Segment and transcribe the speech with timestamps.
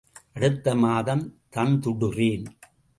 [0.33, 1.23] அடுத்த மாதம்
[1.55, 2.45] தந்துடறேன்.